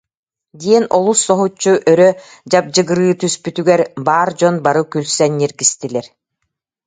диэн 0.61 0.85
олус 0.97 1.19
соһуччу 1.27 1.73
өрө 1.91 2.09
дьабдьыгырыы 2.51 3.13
түспүтүгэр, 3.21 3.81
баар 4.07 4.29
дьон 4.39 4.55
бары 4.65 4.81
күлсэн 4.91 5.31
ньиргистилэр 5.39 6.07